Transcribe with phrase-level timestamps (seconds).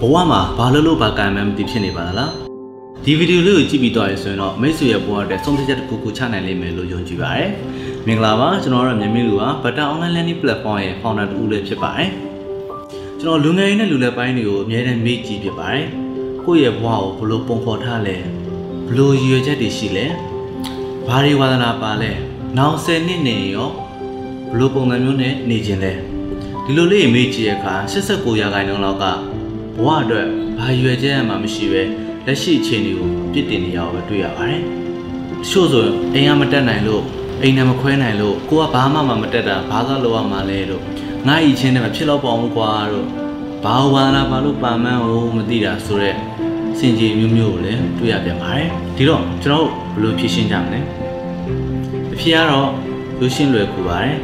[0.00, 2.32] ဘဝမှာဘာလို့လို့ဘာကံမှန်းမသိဖြစ်နေပါလား
[3.04, 7.50] ဒီဗီဒီယိုလေးကိုကြည့်ပြီးတော့ရဆိုရင်တော့မိတ်ဆွေရဲ့ဘဝအတွက်ဆုံးဖြတ်ချက်တစ်ခုခုချနိုင်လိမ့်မယ်လို့ယုံကြည်ပါတယ်
[8.06, 12.10] မင်္ဂလာပါကျွန်တော်တို့မြန်မာလူက Butter Online Learning Platform ရဲ့ founder တူလည်းဖြစ်ပါတယ်
[13.20, 15.86] ကျွန်တော်လူငယ်ရင်းနဲ့လူလက်ပိုင်းတွေကိုအများနဲ့မေ့ကြည့်ဖြစ်ပါတယ်
[16.44, 16.88] ကိုယ့်ရဲ့ဘဝ
[17.18, 18.16] ကိုဘယ်လိုပုံဖော်ထားလဲ
[18.86, 20.06] ဘယ်လိုရည်ရွယ်ချက်တွေရှိလဲ
[21.06, 22.10] ဘာတွေဝါသနာပါလဲ
[22.58, 23.70] နောက်10နှစ်နေရော
[24.50, 25.92] ဘယ်လိုပုံစံမျိုးနဲ့နေခြင်းလဲ
[26.64, 29.06] ဒီလိုလေးမေ့ကြည့်ရအခါ89ရာခိုင်နှုန်းလောက်က
[29.76, 30.26] ဘဝအတွက်
[30.58, 31.82] ဘာရွယ်ချက်မှမရှိပဲ
[32.26, 34.62] လက်ရှိအခြေအနေကိုပြစ်တင်နေရအောင်ပဲတွေ့ရပါတယ်
[35.42, 37.02] တချို့ဆိုရင်အိမ်ကမတက်နိုင်လို့
[37.42, 40.82] အိမ်နဲ့မခွဲနိုင်လို့ကိုကဘာမှမမတက်တာဘာသာလိုရမှာလဲလို့
[41.26, 43.06] ငါ့ဤချင်းနဲ့မဖြစ်တော့ပါဘူးကွာတို့
[43.64, 46.16] ဘာဝါသနာဘာလို့ပါမန်းဟိုမသိတာဆိုတော့
[46.78, 50.80] စင်ကြီးမျိုးမျိုးကိုလည်းတွေ့ရပြန်ပါတယ်ဒီတော့ကျွန်တော်တို့ဘယ်လိုဖြေရှင်းကြမလဲ
[52.12, 52.70] အဖြေကတော့
[53.20, 54.16] လူရှင်းလွယ်ကူပါတယ်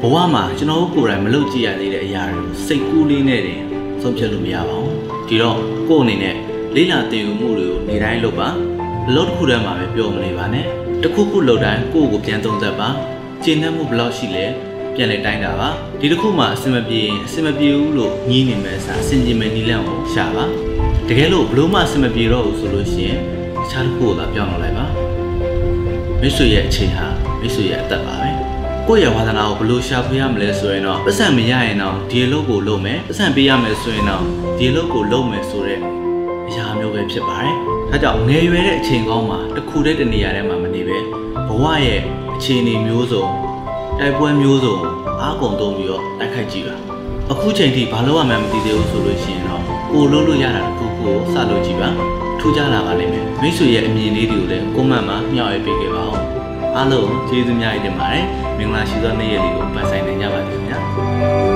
[0.00, 3.60] ဘဝမှာကျွန်တော်တို့ကိုယ်တိုင်မလုပ်ကြည့်ရသေးတဲ့အရာတွေကိုစိတ်ကူးလေးနဲ့တင်
[4.02, 4.97] ဆုံးဖြတ်လို့မရပါဘူး
[5.28, 6.34] ဒီတော့ကိုယ့်အနေနဲ့
[6.74, 8.48] လေးလာတင်ယူမှုတွေကိုနေတိုင်းလုပ်ပါ
[9.08, 10.64] အလုပ်တစ်ခုတည်းမှာပဲပြောမနေပါနဲ့
[11.02, 12.88] တစ်ခုခုလုပ်တိုင်းကိုယ့်ကိုပြန်သုံးသပ်ပါ
[13.44, 14.44] ကျေနပ်မှုဘယ်လောက်ရှိလဲ
[14.94, 15.68] ပြန်လဲတိုင်းတာပါ
[16.00, 20.44] ဒီတစ်ခုမှအဆင်မပြေရင်အဆင်မပြေဘူးလို့ညင်းနေမဲ့အစားအဆင်ပြေမဲ့နည်းလမ်းကိုရှာပါ
[21.08, 23.18] တကယ်လို့ဘလို့မှအဆင်မပြေတော့ဘူးဆိုလို့ရှိရင်
[23.56, 24.86] တခြားတစ်ခုကိုသာပြောင်းလုပ်လိုက်ပါ
[26.20, 27.06] မိတ်ဆွေရဲ့အချိန်ဟာ
[27.40, 28.47] မိတ်ဆွေရဲ့အသက်ပါပဲ
[28.90, 34.22] ကိုယ့်ရဲ့ဝါသနာကိုဘယ်လိုရှာဖွေရမလဲဆိုရင်တော့ပတ်စံမရရင်တော့ဒီအလုပ်ကိုလုပ်မယ်ပတ်စံပေးရမယ်ဆိုရင်တော့
[34.58, 35.78] ဒီအလုပ်ကိုလုပ်မယ်ဆိုတဲ့
[36.48, 37.54] အရာမျိုးပဲဖြစ်ပါတယ်။
[37.90, 40.98] ဒါကြောင့်ငယ်ရွယ်တဲ့အချိန်ကောင်းမှာတစ်ခုတည်းတနေရာထဲမှာမနေပဲ
[41.48, 42.00] ဘဝရဲ့
[42.34, 43.24] အခြေအနေမျိုးစုံ
[43.98, 44.76] တိုက်ပွဲမျိုးစုံ
[45.20, 46.74] အားကုန်သုံးပြီးတော့တိုက်ခိုက်ကြည့်ပါ။
[47.32, 51.88] အခုချိန်ထိဘာလို့မှမသိသေးဘူးဆိုလို့ရှိရင်တော့ကိုလို့လို့ရတာတစ်ခုခုကိုစလုပ်ကြည့်ပါ။
[52.40, 56.18] ထူးခြားလာပါလိမ့်မယ်။မိတ်ဆွေရဲ့အမြင်လေးတွေကိုလည်းကွန်မန့်မှာမျှဝေပေးခဲ့ပါဦး။
[56.78, 58.24] အားလုံးကျေးဇူးများတင်ပါတယ်။
[58.58, 60.78] မင်္ဂလာရှိသောနေ့ရက်လေးကိုပတ်ဆိုင်နိုင်ကြပါစေခင်ဗျာ။